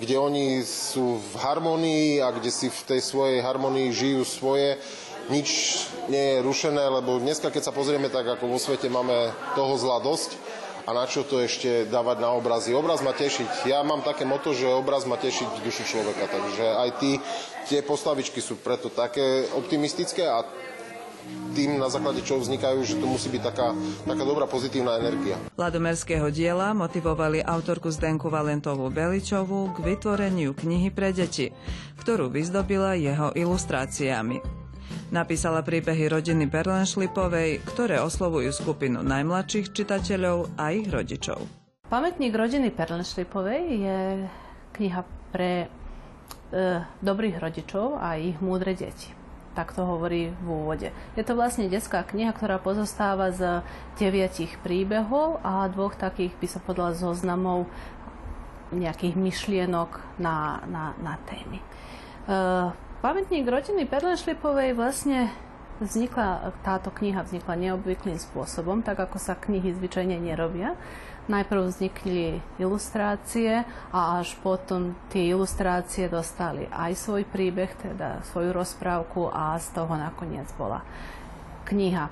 kde 0.01 0.17
oni 0.17 0.65
sú 0.65 1.21
v 1.21 1.33
harmonii 1.37 2.25
a 2.25 2.33
kde 2.33 2.49
si 2.49 2.73
v 2.73 2.81
tej 2.89 3.05
svojej 3.05 3.45
harmonii 3.45 3.93
žijú 3.93 4.25
svoje. 4.25 4.81
Nič 5.29 5.49
nie 6.09 6.41
je 6.41 6.45
rušené, 6.45 6.81
lebo 6.89 7.21
dneska, 7.21 7.53
keď 7.53 7.69
sa 7.69 7.77
pozrieme 7.77 8.09
tak, 8.09 8.33
ako 8.33 8.49
vo 8.49 8.57
svete 8.57 8.89
máme 8.89 9.29
toho 9.53 9.77
zla 9.77 10.01
dosť, 10.01 10.41
a 10.83 10.91
na 10.91 11.05
čo 11.07 11.23
to 11.23 11.39
ešte 11.39 11.87
dávať 11.87 12.19
na 12.23 12.31
obrazy. 12.35 12.75
Obraz 12.75 13.01
má 13.01 13.15
tešiť. 13.15 13.71
Ja 13.71 13.83
mám 13.87 14.03
také 14.03 14.27
moto, 14.27 14.51
že 14.51 14.67
obraz 14.67 15.07
má 15.07 15.15
tešiť 15.15 15.63
dušu 15.63 15.85
človeka, 15.87 16.27
takže 16.27 16.65
aj 16.65 16.91
tí, 16.99 17.13
tie 17.71 17.81
postavičky 17.87 18.43
sú 18.43 18.59
preto 18.59 18.91
také 18.91 19.47
optimistické 19.55 20.27
a 20.27 20.43
tým, 21.55 21.79
na 21.79 21.87
základe 21.87 22.25
čoho 22.27 22.43
vznikajú, 22.43 22.83
že 22.83 22.99
to 22.99 23.07
musí 23.07 23.31
byť 23.31 23.43
taká, 23.47 23.71
taká 24.03 24.25
dobrá 24.27 24.51
pozitívna 24.51 24.99
energia. 24.99 25.39
Ladomerského 25.55 26.27
diela 26.35 26.75
motivovali 26.75 27.45
autorku 27.45 27.95
Zdenku 27.95 28.27
Valentovú 28.27 28.91
Beličovú 28.91 29.71
k 29.71 29.95
vytvoreniu 29.95 30.51
knihy 30.57 30.91
pre 30.91 31.15
deti, 31.15 31.55
ktorú 32.03 32.27
vyzdobila 32.27 32.99
jeho 32.99 33.31
ilustráciami. 33.39 34.62
Napísala 35.13 35.61
príbehy 35.61 36.09
rodiny 36.09 36.49
Berlenšlipovej, 36.49 37.61
ktoré 37.69 38.01
oslovujú 38.01 38.49
skupinu 38.49 39.05
najmladších 39.05 39.77
čitateľov 39.77 40.57
a 40.57 40.73
ich 40.73 40.89
rodičov. 40.89 41.37
Pamätník 41.93 42.33
rodiny 42.33 42.73
Perlenšlipovej 42.73 43.63
je 43.77 43.99
kniha 44.73 45.05
pre 45.29 45.69
e, 45.69 45.69
dobrých 47.05 47.37
rodičov 47.45 48.01
a 48.01 48.17
ich 48.17 48.41
múdre 48.41 48.73
deti. 48.73 49.13
tak 49.53 49.77
to 49.77 49.85
hovorí 49.85 50.33
v 50.33 50.47
úvode. 50.49 50.89
Je 51.13 51.21
to 51.21 51.37
vlastne 51.37 51.69
detská 51.69 52.09
kniha, 52.09 52.33
ktorá 52.33 52.57
pozostáva 52.57 53.37
z 53.37 53.61
deviatich 54.01 54.57
príbehov 54.65 55.45
a 55.45 55.69
dvoch 55.69 55.93
takých, 55.93 56.33
by 56.41 56.47
sa 56.49 56.61
podľa 56.65 56.97
zoznamov, 56.97 57.69
nejakých 58.73 59.13
myšlienok 59.13 60.01
na, 60.17 60.65
na, 60.65 60.97
na 61.05 61.21
témy. 61.29 61.61
E, 61.61 61.65
pamätník 63.03 63.43
rodiny 63.45 63.83
Perlenšlipovej 63.91 64.79
vlastne 64.79 65.35
vznikla, 65.83 66.55
táto 66.63 66.95
kniha 66.95 67.27
vznikla 67.27 67.59
neobvyklým 67.59 68.15
spôsobom, 68.15 68.87
tak 68.87 69.03
ako 69.03 69.19
sa 69.19 69.35
knihy 69.35 69.75
zvyčajne 69.75 70.23
nerobia. 70.23 70.79
Najprv 71.27 71.71
vznikli 71.71 72.39
ilustrácie 72.63 73.67
a 73.91 74.23
až 74.23 74.39
potom 74.43 74.95
tie 75.11 75.35
ilustrácie 75.35 76.07
dostali 76.07 76.67
aj 76.71 76.99
svoj 76.99 77.27
príbeh, 77.27 77.71
teda 77.79 78.23
svoju 78.31 78.55
rozprávku 78.55 79.31
a 79.31 79.59
z 79.59 79.67
toho 79.75 79.95
nakoniec 79.99 80.47
bola 80.55 80.83
kniha. 81.67 82.11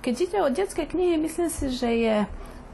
Keď 0.00 0.14
ide 0.16 0.38
o 0.40 0.52
detské 0.52 0.84
knihy, 0.88 1.16
myslím 1.20 1.48
si, 1.52 1.72
že 1.72 1.90
je 1.92 2.16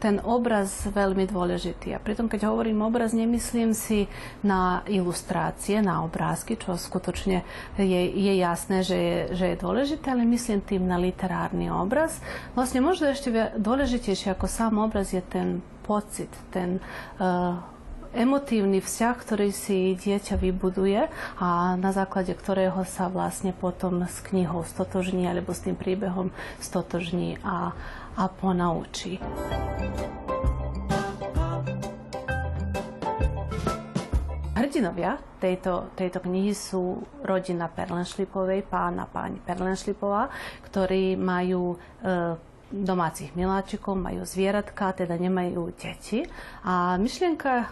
ten 0.03 0.19
obraz 0.19 0.91
veľmi 0.91 1.31
dôležitý. 1.31 1.95
A 1.95 2.03
pritom, 2.03 2.27
keď 2.27 2.51
hovorím 2.51 2.83
obraz, 2.83 3.15
nemyslím 3.15 3.71
si 3.71 4.11
na 4.43 4.83
ilustrácie, 4.91 5.79
na 5.79 6.03
obrázky, 6.03 6.59
čo 6.59 6.75
skutočne 6.75 7.47
je, 7.79 8.03
je 8.11 8.35
jasné, 8.35 8.83
že 8.83 8.99
je, 8.99 9.19
že 9.39 9.45
je 9.55 9.63
dôležité, 9.63 10.11
ale 10.11 10.27
myslím 10.27 10.59
tým 10.59 10.91
na 10.91 10.99
literárny 10.99 11.71
obraz. 11.71 12.19
Vlastne 12.59 12.83
možno 12.83 13.15
ešte 13.15 13.55
dôležitejšie 13.55 14.35
ako 14.35 14.51
sám 14.51 14.83
obraz 14.83 15.15
je 15.15 15.23
ten 15.23 15.63
pocit, 15.87 16.31
ten 16.51 16.83
uh, 17.23 17.63
emotívny 18.13 18.85
vzťah, 18.85 19.15
ktorý 19.17 19.49
si 19.55 19.97
dieťa 19.97 20.37
vybuduje 20.37 21.09
a 21.41 21.75
na 21.81 21.91
základe 21.97 22.37
ktorého 22.37 22.85
sa 22.85 23.09
vlastne 23.09 23.57
potom 23.57 24.05
s 24.05 24.21
knihou 24.21 24.69
stotožní 24.69 25.25
alebo 25.25 25.57
s 25.57 25.65
tým 25.65 25.77
príbehom 25.77 26.29
stotožní 26.61 27.41
a, 27.41 27.73
a 28.17 28.29
ponaučí. 28.29 29.19
Hrdinovia 34.53 35.19
tejto, 35.43 35.91
tejto 35.99 36.23
knihy 36.23 36.55
sú 36.55 37.03
rodina 37.27 37.67
Perlenšlipovej, 37.67 38.63
pán 38.71 39.03
a 39.03 39.11
páni 39.11 39.43
Perlenšlipová, 39.43 40.31
ktorí 40.71 41.19
majú 41.19 41.75
e, 41.75 41.77
domácich 42.71 43.35
miláčikov, 43.35 43.99
majú 43.99 44.23
zvieratka, 44.23 44.95
teda 44.95 45.19
nemajú 45.19 45.75
deti. 45.75 46.23
A 46.63 46.95
myšlienka 46.95 47.53
e, 47.59 47.67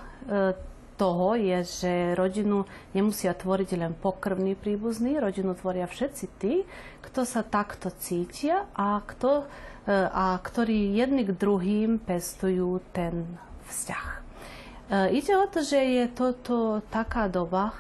toho 1.01 1.33
je, 1.33 1.65
že 1.65 1.93
rodinu 2.13 2.69
nemusia 2.93 3.33
tvoriť 3.33 3.81
len 3.81 3.97
pokrvní 3.97 4.53
príbuzní, 4.53 5.17
rodinu 5.17 5.57
tvoria 5.57 5.89
všetci 5.89 6.25
tí, 6.37 6.69
kto 7.01 7.25
sa 7.25 7.41
takto 7.41 7.89
cítia 7.89 8.69
a 8.77 9.01
kto 9.01 9.49
E, 9.91 10.07
a 10.13 10.37
ktorí 10.37 10.93
jedni 10.93 11.25
k 11.25 11.33
druhým 11.33 11.97
pestujú 11.99 12.85
ten 12.93 13.25
vzťah. 13.65 14.07
E, 14.07 14.19
ide 15.17 15.33
o 15.41 15.47
to, 15.49 15.65
že 15.65 15.81
je 15.81 16.05
toto 16.13 16.85
taká 16.93 17.33
doba, 17.33 17.73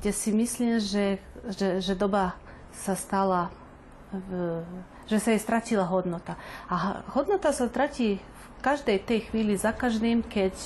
kde 0.00 0.10
si 0.16 0.32
myslím, 0.32 0.80
že, 0.80 1.20
že, 1.52 1.84
že 1.84 1.92
doba 1.92 2.34
sa 2.72 2.96
stala, 2.96 3.52
že 5.06 5.20
sa 5.20 5.36
jej 5.36 5.40
stratila 5.44 5.84
hodnota. 5.84 6.40
A 6.72 7.04
hodnota 7.12 7.52
sa 7.52 7.68
tratí 7.68 8.16
v 8.18 8.46
každej 8.64 8.98
tej 9.04 9.28
chvíli 9.28 9.52
za 9.54 9.76
každým, 9.76 10.24
keď 10.24 10.56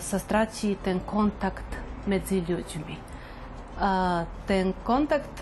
sa 0.00 0.16
stratí 0.16 0.80
ten 0.80 1.04
kontakt 1.04 1.68
medzi 2.08 2.40
ľuďmi. 2.40 3.12
A 3.80 4.24
ten 4.44 4.76
kontakt, 4.84 5.40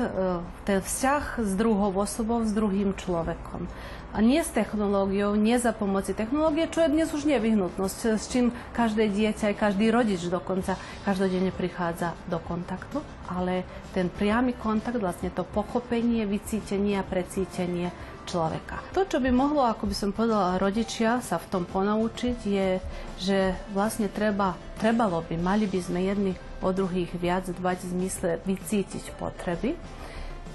ten 0.63 0.79
vzťah 0.79 1.43
s 1.43 1.53
druhou 1.59 1.91
osobou, 1.91 2.43
s 2.47 2.55
druhým 2.55 2.95
človekom 2.95 3.67
a 4.09 4.25
nie 4.25 4.41
s 4.41 4.49
technológiou, 4.49 5.37
nie 5.37 5.61
za 5.61 5.77
pomoci 5.77 6.17
technológie, 6.17 6.71
čo 6.73 6.81
je 6.81 6.95
dnes 6.95 7.13
už 7.13 7.29
nevyhnutnosť, 7.29 7.99
s 8.17 8.25
čím 8.33 8.57
každé 8.73 9.13
dieťa, 9.13 9.53
aj 9.53 9.61
každý 9.61 9.93
rodič 9.93 10.25
dokonca 10.33 10.81
každodenne 11.05 11.53
prichádza 11.53 12.17
do 12.25 12.41
kontaktu, 12.41 13.05
ale 13.29 13.69
ten 13.93 14.09
priamy 14.09 14.57
kontakt, 14.57 14.97
vlastne 14.97 15.29
to 15.29 15.45
pochopenie, 15.45 16.25
vycítenie 16.25 16.97
a 16.97 17.05
precítenie 17.05 17.93
človeka. 18.29 18.85
To, 18.93 19.09
čo 19.09 19.19
by 19.25 19.33
mohlo, 19.33 19.65
ako 19.65 19.89
by 19.89 19.97
som 19.97 20.13
povedala, 20.13 20.61
rodičia 20.61 21.25
sa 21.25 21.41
v 21.41 21.49
tom 21.49 21.65
ponaučiť, 21.65 22.39
je, 22.45 22.69
že 23.17 23.39
vlastne 23.73 24.13
treba, 24.13 24.53
trebalo 24.77 25.25
by, 25.25 25.41
mali 25.41 25.65
by 25.65 25.81
sme 25.81 26.05
jedni 26.05 26.33
o 26.61 26.69
druhých 26.69 27.09
viac 27.17 27.49
dbať 27.49 27.79
v 27.81 27.91
zmysle 27.97 28.31
vycítiť 28.45 29.17
potreby, 29.17 29.73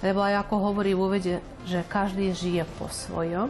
lebo 0.06 0.20
aj 0.22 0.46
ako 0.46 0.56
hovorí 0.72 0.94
v 0.94 1.02
úvede, 1.02 1.36
že 1.66 1.82
každý 1.90 2.36
žije 2.36 2.70
po 2.78 2.92
svojom 2.92 3.50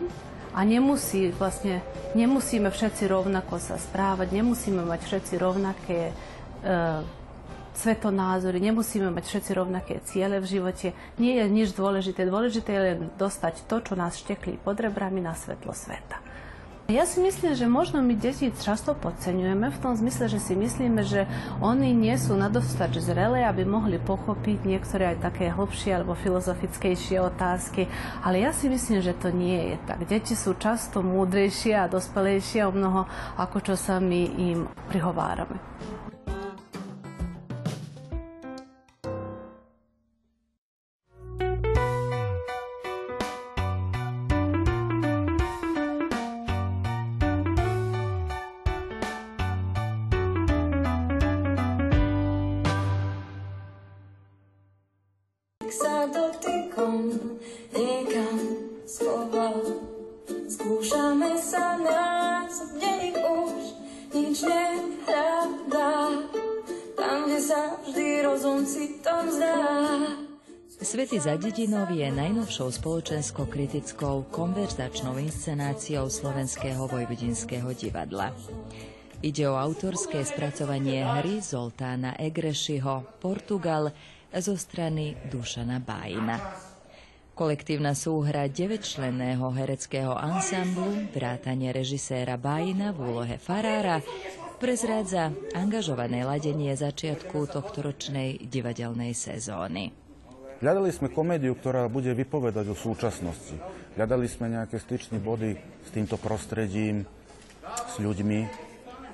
a 0.54 0.60
nemusí, 0.62 1.34
vlastne, 1.34 1.82
nemusíme 2.14 2.70
všetci 2.70 3.10
rovnako 3.10 3.58
sa 3.58 3.82
správať, 3.82 4.38
nemusíme 4.38 4.86
mať 4.86 5.02
všetci 5.02 5.34
rovnaké 5.42 6.00
e, 6.10 6.14
svetonázory, 7.74 8.62
nemusíme 8.62 9.10
mať 9.10 9.24
všetci 9.26 9.52
rovnaké 9.54 9.94
ciele 10.06 10.38
v 10.40 10.50
živote. 10.50 10.88
Nie 11.18 11.44
je 11.44 11.46
nič 11.50 11.74
dôležité. 11.74 12.26
Dôležité 12.30 12.70
je 12.74 12.82
len 12.82 13.00
dostať 13.18 13.66
to, 13.66 13.82
čo 13.82 13.94
nás 13.98 14.18
štekli 14.18 14.62
pod 14.62 14.78
rebrami 14.78 15.20
na 15.20 15.34
svetlo 15.34 15.74
sveta. 15.74 16.34
Ja 16.92 17.08
si 17.08 17.24
myslím, 17.24 17.56
že 17.56 17.64
možno 17.64 18.04
my 18.04 18.12
deti 18.12 18.52
často 18.52 18.92
podceňujeme 18.92 19.72
v 19.72 19.80
tom 19.80 19.96
zmysle, 19.96 20.28
že 20.28 20.44
si 20.44 20.52
myslíme, 20.52 21.00
že 21.08 21.24
oni 21.64 21.96
nie 21.96 22.12
sú 22.20 22.36
nadostač 22.36 23.00
zrelé, 23.00 23.48
aby 23.48 23.64
mohli 23.64 23.96
pochopiť 24.04 24.68
niektoré 24.68 25.16
aj 25.16 25.32
také 25.32 25.48
hlbšie 25.48 25.96
alebo 25.96 26.12
filozofickejšie 26.12 27.24
otázky. 27.24 27.88
Ale 28.20 28.44
ja 28.44 28.52
si 28.52 28.68
myslím, 28.68 29.00
že 29.00 29.16
to 29.16 29.32
nie 29.32 29.74
je 29.74 29.76
tak. 29.88 30.04
Deti 30.04 30.36
sú 30.36 30.60
často 30.60 31.00
múdrejšie 31.00 31.72
a 31.72 31.88
dospelejšie 31.88 32.68
o 32.68 32.76
mnoho, 32.76 33.08
ako 33.40 33.64
čo 33.64 33.76
sa 33.80 34.04
my 34.04 34.22
im 34.36 34.68
prihovárame. 34.92 35.56
Svety 70.94 71.18
za 71.18 71.42
dedinov 71.42 71.90
je 71.90 72.06
najnovšou 72.06 72.70
spoločensko-kritickou 72.70 74.30
konverzačnou 74.30 75.18
inscenáciou 75.18 76.06
Slovenského 76.06 76.86
vojvodinského 76.86 77.66
divadla. 77.74 78.30
Ide 79.26 79.50
o 79.50 79.58
autorské 79.58 80.22
spracovanie 80.22 81.02
hry 81.02 81.42
Zoltána 81.42 82.14
Egrešiho 82.14 83.18
Portugal 83.18 83.90
zo 84.36 84.54
strany 84.54 85.18
Dušana 85.34 85.82
Bájina. 85.82 86.38
Kolektívna 87.34 87.98
súhra 87.98 88.46
9-členného 88.46 89.50
hereckého 89.50 90.14
ansamblu, 90.14 91.10
vrátanie 91.10 91.74
režiséra 91.74 92.38
Bájina 92.38 92.94
v 92.94 93.02
úlohe 93.02 93.42
Farára, 93.42 93.98
prezrádza 94.58 95.34
angažované 95.54 96.26
ladenie 96.26 96.74
začiatku 96.74 97.50
tohtoročnej 97.50 98.46
divadelnej 98.48 99.13
sezóny. 99.18 99.94
Hľadali 100.63 100.96
sme 100.96 101.12
komédiu, 101.12 101.58
ktorá 101.60 101.92
bude 101.92 102.16
vypovedať 102.16 102.72
o 102.72 102.78
súčasnosti. 102.78 103.60
Hľadali 104.00 104.26
sme 104.32 104.54
nejaké 104.54 104.80
styčné 104.80 105.20
body 105.20 105.60
s 105.84 105.89
týmto 105.92 106.16
prostredím, 106.16 107.04
s 107.63 108.00
ľuďmi. 108.00 108.72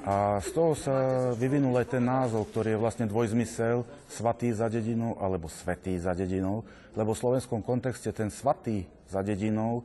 A 0.07 0.39
z 0.39 0.49
toho 0.55 0.73
sa 0.77 0.95
vyvinul 1.35 1.75
aj 1.75 1.97
ten 1.97 2.03
názov, 2.05 2.47
ktorý 2.49 2.77
je 2.77 2.81
vlastne 2.81 3.05
dvojzmysel, 3.09 3.83
svatý 4.07 4.55
za 4.55 4.71
dedinou 4.71 5.19
alebo 5.19 5.51
svetý 5.51 5.99
za 5.99 6.15
dedinou, 6.15 6.63
lebo 6.95 7.11
v 7.11 7.21
slovenskom 7.21 7.59
kontexte 7.59 8.13
ten 8.15 8.31
svatý 8.31 8.87
za 9.11 9.19
dedinou 9.19 9.83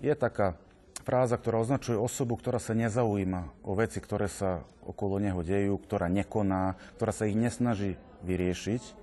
je 0.00 0.14
taká 0.16 0.56
fráza, 1.02 1.36
ktorá 1.36 1.60
označuje 1.62 1.98
osobu, 1.98 2.38
ktorá 2.38 2.62
sa 2.62 2.72
nezaujíma 2.72 3.50
o 3.66 3.72
veci, 3.76 3.98
ktoré 3.98 4.26
sa 4.30 4.62
okolo 4.86 5.18
neho 5.18 5.42
dejú, 5.42 5.78
ktorá 5.78 6.08
nekoná, 6.08 6.78
ktorá 6.98 7.12
sa 7.12 7.28
ich 7.28 7.38
nesnaží 7.38 8.00
vyriešiť. 8.26 9.02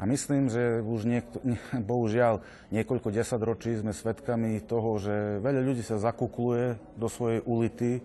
A 0.00 0.08
myslím, 0.08 0.50
že 0.50 0.82
už 0.82 1.06
niekto, 1.06 1.38
bohužiaľ 1.90 2.42
niekoľko 2.74 3.12
desaťročí 3.12 3.78
sme 3.78 3.92
svedkami 3.94 4.62
toho, 4.64 4.98
že 4.98 5.38
veľa 5.42 5.60
ľudí 5.62 5.82
sa 5.84 6.00
zakukluje 6.00 6.80
do 6.96 7.06
svojej 7.06 7.44
ulity 7.44 8.02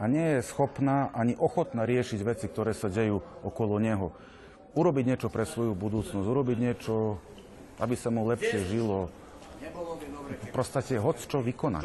a 0.00 0.08
nie 0.08 0.40
je 0.40 0.46
schopná 0.48 1.12
ani 1.12 1.36
ochotná 1.36 1.84
riešiť 1.84 2.20
veci, 2.24 2.46
ktoré 2.48 2.72
sa 2.72 2.88
dejú 2.88 3.20
okolo 3.44 3.76
neho. 3.76 4.16
Urobiť 4.72 5.04
niečo 5.04 5.28
pre 5.28 5.44
svoju 5.44 5.74
budúcnosť, 5.74 6.24
urobiť 6.24 6.58
niečo 6.62 7.18
aby 7.80 7.96
sa 7.96 8.12
mu 8.12 8.28
lepšie 8.28 8.68
žilo. 8.68 9.08
V 10.30 10.52
podstate 10.52 11.00
hoď 11.00 11.16
čo 11.24 11.40
vykonať. 11.40 11.82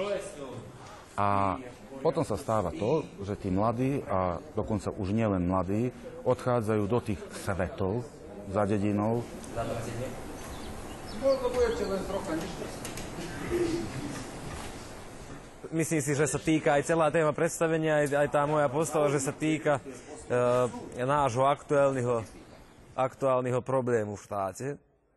A 1.16 1.60
potom 2.04 2.28
sa 2.28 2.36
stáva 2.36 2.76
to, 2.76 3.08
že 3.24 3.40
tí 3.40 3.50
mladí, 3.50 4.04
a 4.06 4.38
dokonca 4.54 4.92
už 4.92 5.16
nielen 5.16 5.48
mladí, 5.48 5.90
odchádzajú 6.28 6.84
do 6.86 7.00
tých 7.00 7.22
svetov 7.42 8.04
za 8.52 8.68
dedinou. 8.68 9.24
Myslím 15.74 16.02
si, 16.04 16.12
že 16.14 16.30
sa 16.30 16.38
týka 16.38 16.78
aj 16.78 16.84
celá 16.86 17.10
téma 17.10 17.34
predstavenia, 17.34 18.06
aj, 18.06 18.08
aj 18.22 18.30
tá 18.30 18.46
moja 18.46 18.70
postava, 18.70 19.10
že 19.10 19.18
sa 19.18 19.34
týka 19.34 19.82
e, 20.30 21.02
nášho 21.02 21.42
aktuálneho, 21.42 22.22
aktuálneho 22.94 23.60
problému 23.66 24.14
v 24.14 24.26
štáte, 24.30 24.68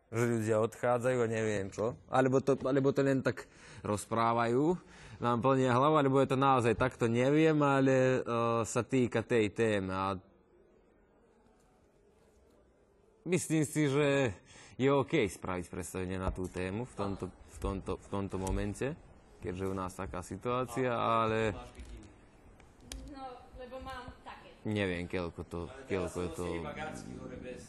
že 0.09 0.23
ľudia 0.25 0.57
odchádzajú 0.63 1.17
a 1.21 1.27
neviem 1.29 1.69
čo. 1.69 1.93
Alebo 2.09 2.41
to, 2.41 2.57
alebo 2.65 2.89
to 2.89 3.05
len 3.05 3.21
tak 3.21 3.45
rozprávajú, 3.85 4.73
nám 5.19 5.43
plnia 5.43 5.75
hlavu, 5.75 5.95
alebo 5.99 6.23
je 6.23 6.31
to 6.31 6.39
naozaj 6.39 6.73
takto, 6.79 7.11
neviem, 7.11 7.55
ale 7.59 7.93
e, 7.93 8.19
sa 8.63 8.81
týka 8.83 9.19
tej 9.19 9.51
témy. 9.51 9.91
A 9.91 10.15
myslím 13.27 13.63
si, 13.67 13.91
že 13.91 14.31
je 14.79 14.87
OK 14.87 15.19
spraviť 15.27 15.67
predstavenie 15.67 16.15
na 16.15 16.31
tú 16.31 16.47
tému 16.47 16.87
v 16.87 16.93
tomto, 16.95 17.25
v 17.27 17.57
tomto, 17.59 17.91
v 17.99 18.07
tomto 18.07 18.35
momente 18.39 18.95
keďže 19.39 19.63
je 19.63 19.71
u 19.71 19.75
nás 19.75 19.95
taká 19.95 20.19
situácia, 20.19 20.91
ale 20.91 21.55
neviem, 24.67 25.07
keľko 25.07 25.41
to, 25.47 25.59
keľko 25.87 26.17
je 26.19 26.29
to, 26.35 26.47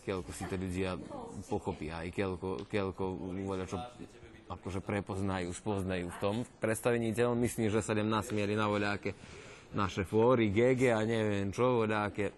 keľko 0.03 0.31
si 0.35 0.45
to 0.51 0.55
ľudia 0.59 0.99
pochopia, 1.47 2.03
aj 2.03 2.11
keľko, 2.11 2.67
keľko 2.67 3.05
čo 3.71 3.79
akože 4.51 4.83
prepoznajú, 4.83 5.55
spoznajú 5.55 6.11
v 6.11 6.19
tom 6.19 6.37
predstavení 6.59 7.15
telom. 7.15 7.39
Myslím, 7.39 7.71
že 7.71 7.81
sa 7.81 7.95
idem 7.95 8.11
na 8.11 8.67
voľaké 8.67 9.15
naše 9.71 10.03
fóry, 10.03 10.51
GG 10.51 10.91
a 10.91 11.01
neviem 11.07 11.55
čo, 11.55 11.87
voľaké 11.87 12.35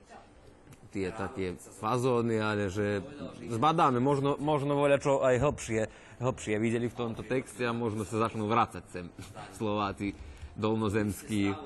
tie 0.92 1.08
také 1.08 1.56
fazóny, 1.56 2.36
ale 2.36 2.68
že 2.68 3.00
zbadáme, 3.48 3.96
možno, 3.96 4.36
možno 4.36 4.76
voľa 4.76 5.00
čo 5.00 5.24
aj 5.24 5.40
hlbšie, 5.40 5.80
hlbšie 6.20 6.54
videli 6.60 6.92
v 6.92 6.98
tomto 7.00 7.24
texte 7.24 7.64
a 7.64 7.72
možno 7.72 8.04
sa 8.04 8.28
začnú 8.28 8.44
vrácať 8.44 8.84
sem 8.92 9.08
Slováci 9.56 10.12
dolnozemskí, 10.52 11.56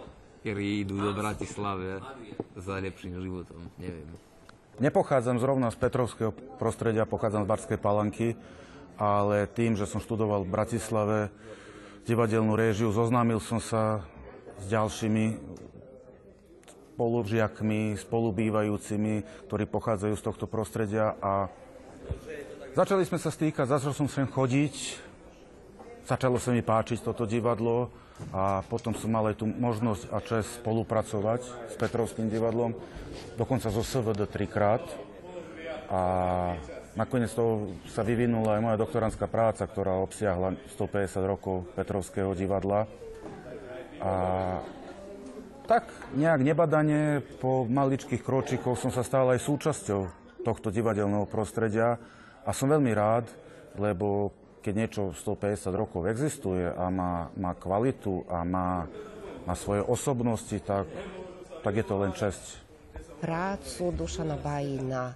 ktorí 0.47 0.87
idú 0.87 1.03
do 1.03 1.11
Bratislavy 1.11 1.99
za 2.55 2.79
lepším 2.79 3.19
životom, 3.19 3.67
neviem. 3.83 4.07
Nepochádzam 4.79 5.43
zrovna 5.43 5.75
z 5.75 5.77
Petrovského 5.83 6.31
prostredia, 6.63 7.03
pochádzam 7.03 7.43
z 7.43 7.51
Barskej 7.51 7.79
Palanky, 7.83 8.39
ale 8.97 9.49
tým, 9.53 9.77
že 9.77 9.89
som 9.89 10.01
študoval 10.01 10.45
v 10.45 10.53
Bratislave 10.53 11.19
divadelnú 12.09 12.57
réžiu, 12.57 12.93
zoznámil 12.93 13.41
som 13.41 13.61
sa 13.61 14.05
s 14.57 14.65
ďalšími 14.73 15.37
spolužiakmi, 16.97 17.93
spolubývajúcimi, 18.01 19.45
ktorí 19.49 19.65
pochádzajú 19.69 20.15
z 20.17 20.25
tohto 20.25 20.49
prostredia 20.49 21.13
a 21.21 21.53
Začali 22.77 23.09
sme 23.09 23.17
sa 23.17 23.33
stýkať, 23.33 23.73
začal 23.73 23.97
som 23.97 24.05
sem 24.05 24.29
chodiť, 24.29 25.01
začalo 26.05 26.37
sa 26.37 26.53
mi 26.53 26.61
páčiť 26.61 27.01
toto 27.01 27.25
divadlo 27.25 27.89
a 28.37 28.61
potom 28.69 28.93
som 28.93 29.09
mal 29.09 29.33
aj 29.33 29.41
tú 29.41 29.49
možnosť 29.49 30.03
a 30.13 30.21
čest 30.21 30.61
spolupracovať 30.61 31.73
s 31.73 31.75
Petrovským 31.81 32.29
divadlom, 32.29 32.77
dokonca 33.41 33.73
zo 33.73 33.81
SVD 33.81 34.29
trikrát. 34.29 34.85
A 35.89 36.01
nakoniec 36.97 37.31
toho 37.31 37.77
sa 37.93 38.01
vyvinula 38.01 38.57
aj 38.57 38.65
moja 38.65 38.81
doktorantská 38.81 39.29
práca, 39.29 39.69
ktorá 39.69 40.01
obsiahla 40.01 40.57
150 40.75 41.23
rokov 41.29 41.69
Petrovského 41.77 42.33
divadla. 42.33 42.89
A 44.01 44.13
tak 45.69 45.89
nejak 46.17 46.41
nebadane 46.41 47.21
po 47.43 47.69
maličkých 47.69 48.25
kročíkoch 48.25 48.81
som 48.81 48.91
sa 48.95 49.05
stal 49.05 49.29
aj 49.31 49.45
súčasťou 49.45 50.01
tohto 50.47 50.71
divadelného 50.71 51.27
prostredia 51.27 51.99
a 52.47 52.51
som 52.55 52.71
veľmi 52.71 52.93
rád, 52.95 53.27
lebo 53.77 54.31
keď 54.63 54.75
niečo 54.75 55.03
150 55.15 55.75
rokov 55.75 56.07
existuje 56.11 56.67
a 56.67 56.87
má, 56.91 57.31
má 57.35 57.55
kvalitu 57.55 58.23
a 58.31 58.47
má, 58.47 58.87
má 59.43 59.55
svoje 59.55 59.83
osobnosti, 59.83 60.59
tak, 60.63 60.87
tak 61.63 61.73
je 61.75 61.85
to 61.87 61.95
len 61.99 62.15
česť. 62.15 62.67
Prácu 63.19 63.91
Dušana 63.95 64.39
Bajina 64.39 65.15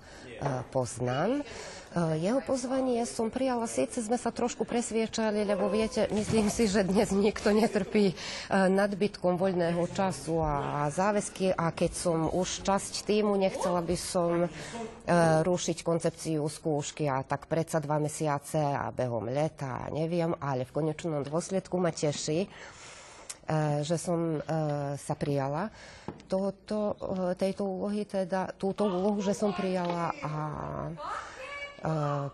poznám. 0.75 1.45
Eh, 1.91 2.23
jeho 2.23 2.39
pozvanie 2.39 3.03
som 3.03 3.35
prijala, 3.35 3.67
síce 3.67 3.99
sme 3.99 4.15
sa 4.15 4.31
trošku 4.31 4.63
presviečali, 4.63 5.43
lebo 5.43 5.67
viete, 5.67 6.07
myslím 6.15 6.47
si, 6.47 6.71
že 6.71 6.87
dnes 6.87 7.11
nikto 7.11 7.51
netrpí 7.51 8.15
eh, 8.15 8.71
nadbytkom 8.71 9.35
voľného 9.35 9.91
času 9.91 10.39
a 10.39 10.87
záväzky 10.87 11.51
a 11.51 11.75
keď 11.75 11.91
som 11.91 12.31
už 12.31 12.63
časť 12.63 13.11
týmu, 13.11 13.35
nechcela 13.35 13.83
by 13.83 13.97
som 13.99 14.47
rušiť 15.43 15.83
koncepciu 15.83 16.47
skúšky 16.47 17.11
a 17.11 17.27
tak 17.27 17.51
predsa 17.51 17.83
dva 17.83 17.99
mesiace 17.99 18.63
a 18.63 18.95
behom 18.95 19.27
leta, 19.27 19.91
neviem, 19.91 20.31
ale 20.39 20.63
v 20.63 20.71
konečnom 20.71 21.27
dôsledku 21.27 21.75
ma 21.83 21.91
teší, 21.91 22.47
že 23.83 23.97
som 23.99 24.39
sa 24.95 25.15
prijala 25.19 25.75
toto, 26.31 26.95
tejto 27.35 27.67
úlohy, 27.67 28.07
teda 28.07 28.55
túto 28.55 28.87
úlohu, 28.87 29.19
že 29.19 29.35
som 29.35 29.51
prijala 29.51 30.15
a 30.23 30.33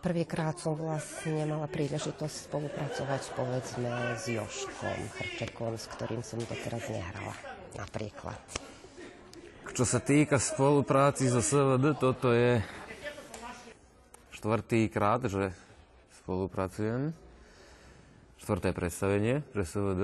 Prvýkrát 0.03 0.59
som 0.59 0.75
vlastne 0.75 1.47
mala 1.47 1.71
príležitosť 1.71 2.51
spolupracovať 2.51 3.31
povedzme 3.39 4.19
s 4.19 4.27
Joškom 4.27 4.99
Hrčekom, 5.23 5.79
s 5.79 5.87
ktorým 5.87 6.19
som 6.27 6.43
doteraz 6.43 6.91
nehrala 6.91 7.31
napríklad. 7.79 8.43
Čo 9.71 9.87
sa 9.87 10.03
týka 10.03 10.43
spolupráci 10.43 11.31
so 11.31 11.39
SVD, 11.39 11.95
toto 11.95 12.35
je 12.35 12.59
štvrtý 14.35 14.91
krát, 14.91 15.23
že 15.31 15.55
spolupracujem. 16.27 17.15
Štvrté 18.43 18.75
predstavenie, 18.75 19.47
že 19.55 19.63
SVD. 19.63 20.03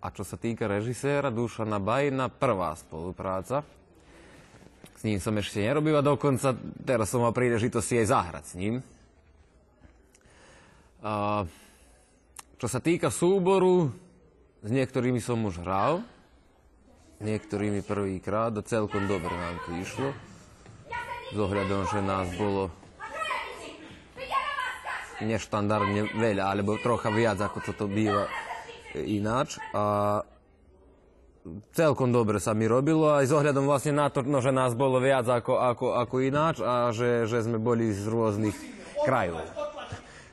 A 0.00 0.12
čo 0.12 0.22
sa 0.22 0.36
týka 0.36 0.68
režiséra 0.68 1.32
Dušana 1.32 1.80
Bajna, 1.80 2.28
prvá 2.28 2.76
spolupráca 2.76 3.64
s 4.96 5.04
ním 5.04 5.20
som 5.20 5.36
ešte 5.36 5.60
nerobil 5.60 5.92
a 5.92 6.00
dokonca 6.00 6.56
teraz 6.80 7.12
som 7.12 7.20
mal 7.20 7.36
príležitosť 7.36 8.00
aj 8.00 8.06
zahrať 8.08 8.44
s 8.48 8.54
ním. 8.56 8.74
A, 11.04 11.44
čo 12.56 12.66
sa 12.66 12.80
týka 12.80 13.12
súboru, 13.12 13.92
s 14.64 14.72
niektorými 14.72 15.20
som 15.20 15.44
už 15.44 15.60
hral, 15.60 16.00
niektorými 17.20 17.84
prvýkrát 17.84 18.56
a 18.56 18.64
celkom 18.64 19.04
dobre 19.04 19.36
nám 19.36 19.60
to 19.68 19.76
išlo. 19.76 20.08
S 21.28 21.36
ohľadom, 21.36 21.82
že 21.92 22.00
nás 22.00 22.32
bolo 22.40 22.72
neštandardne 25.20 26.16
veľa, 26.16 26.56
alebo 26.56 26.80
trocha 26.80 27.12
viac, 27.12 27.36
ako 27.36 27.58
to, 27.68 27.72
to 27.76 27.86
býva 27.88 28.24
ináč. 29.04 29.60
A 29.76 30.24
celkom 31.72 32.10
dobre 32.10 32.42
sa 32.42 32.56
mi 32.56 32.66
robilo, 32.66 33.12
aj 33.12 33.30
s 33.30 33.32
vlastne 33.32 33.94
na 33.94 34.10
to, 34.10 34.26
no, 34.26 34.42
že 34.42 34.50
nás 34.50 34.74
bolo 34.74 34.98
viac 34.98 35.26
ako, 35.28 35.62
ako, 35.62 35.86
ako 35.94 36.14
ináč 36.24 36.58
a 36.62 36.90
že, 36.90 37.30
že 37.30 37.46
sme 37.46 37.62
boli 37.62 37.94
z 37.94 38.06
rôznych 38.08 38.56
krajov. 39.06 39.42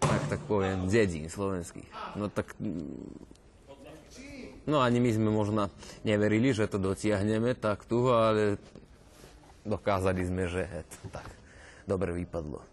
Tak, 0.02 0.22
tak 0.28 0.42
poviem, 0.50 0.90
dedín 0.90 1.30
slovenských. 1.30 2.18
No 2.18 2.28
tak... 2.28 2.58
No 4.64 4.80
ani 4.80 5.04
my 5.04 5.12
sme 5.12 5.28
možno 5.28 5.68
neverili, 6.08 6.56
že 6.56 6.72
to 6.72 6.80
dotiahneme 6.80 7.52
tak 7.52 7.84
tu, 7.84 8.08
ale 8.08 8.56
dokázali 9.68 10.24
sme, 10.24 10.48
že 10.48 10.64
tak 11.12 11.28
dobre 11.84 12.16
vypadlo. 12.16 12.73